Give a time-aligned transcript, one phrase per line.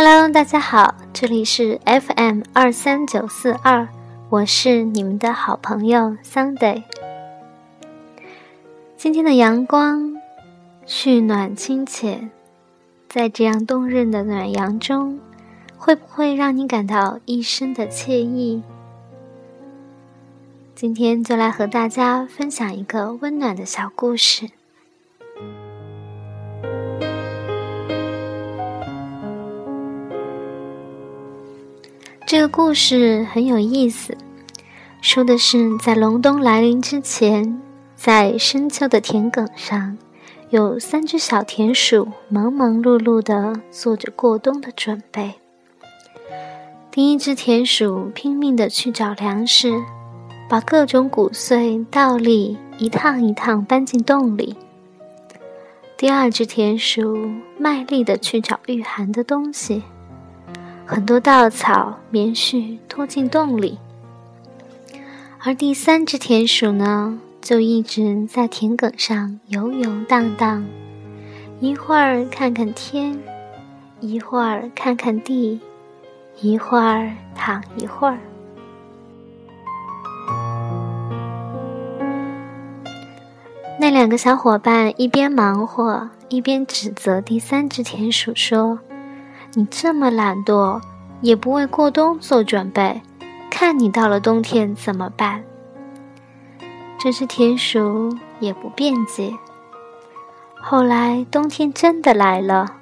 [0.00, 3.88] Hello，大家好，这里是 FM 二三九四二，
[4.28, 6.84] 我是你们的好朋友 Sunday。
[8.96, 10.16] 今天的阳光
[10.86, 12.30] 煦暖清浅，
[13.08, 15.18] 在这样冬日的暖阳中，
[15.76, 18.62] 会不会让你感到一身的惬意？
[20.76, 24.48] 今天就来和大家分享一个温暖的小故事。
[32.28, 34.14] 这个故事很有意思，
[35.00, 37.58] 说的是在隆冬来临之前，
[37.96, 39.96] 在深秋的田埂上，
[40.50, 45.36] 有三只小田鼠忙忙碌碌的做着过冬的准备。
[46.90, 49.72] 第一只田鼠拼命的去找粮食，
[50.50, 54.54] 把各种谷穗、稻粒一趟一趟搬进洞里。
[55.96, 59.82] 第二只田鼠卖力的去找御寒的东西。
[60.90, 63.78] 很多稻草、棉絮拖进洞里，
[65.38, 70.64] 而第三只田鼠呢，就一直在田埂上游游荡荡，
[71.60, 73.20] 一会儿看看天，
[74.00, 75.60] 一会儿看看地，
[76.40, 78.18] 一会儿躺一会儿。
[83.78, 88.78] 那两个小伙伴一边忙活，一边指责第三只田鼠说。
[89.54, 90.80] 你这么懒惰，
[91.20, 93.00] 也不为过冬做准备，
[93.50, 95.42] 看你到了冬天怎么办？
[96.98, 99.34] 这只田鼠也不辩解。
[100.60, 102.74] 后来冬天真的来了，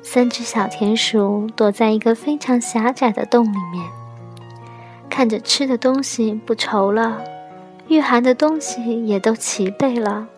[0.00, 3.84] 三只小田鼠躲在一个非常狭窄的洞里面，
[5.10, 7.20] 看着吃的东西不愁了，
[7.88, 10.28] 御寒的东西也都齐备了，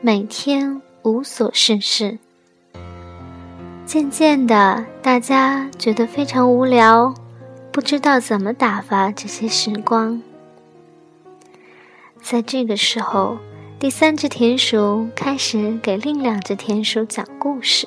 [0.00, 2.18] 每天无所事事。
[3.92, 7.12] 渐渐的，大家觉得非常无聊，
[7.70, 10.22] 不知道怎么打发这些时光。
[12.22, 13.36] 在这个时候，
[13.78, 17.86] 第三只田鼠开始给另两只田鼠讲故事。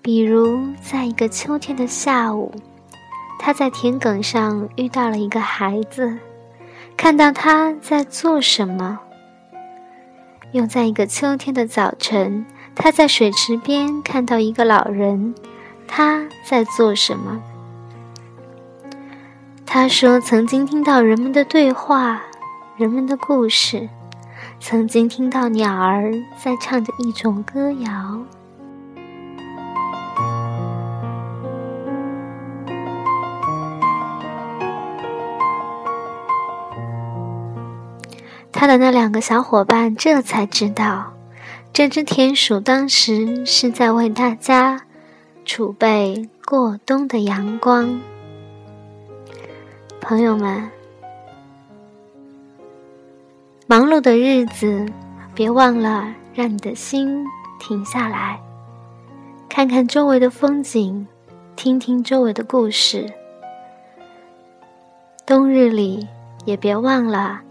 [0.00, 2.54] 比如，在一个秋天的下午，
[3.40, 6.16] 他在田埂上遇到了一个孩子，
[6.96, 8.96] 看到他在做什么；
[10.52, 12.46] 又在一个秋天的早晨。
[12.80, 15.34] 他在水池边看到一个老人，
[15.88, 17.42] 他在做什么？
[19.66, 22.22] 他说：“曾经听到人们的对话，
[22.76, 23.88] 人们的故事，
[24.60, 26.12] 曾经听到鸟儿
[26.42, 28.20] 在唱着一种歌谣。”
[38.50, 41.17] 他的那两个小伙伴这才知道。
[41.78, 44.82] 这只田鼠当时是在为大家
[45.44, 48.00] 储备过冬的阳光。
[50.00, 50.68] 朋友们，
[53.68, 54.84] 忙碌的日子，
[55.36, 57.24] 别忘了让你的心
[57.60, 58.40] 停下来，
[59.48, 61.06] 看看周围的风景，
[61.54, 63.08] 听听周围的故事。
[65.24, 66.08] 冬日里，
[66.44, 67.42] 也别忘了，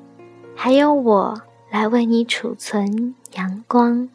[0.54, 4.10] 还有我来为你储存阳光。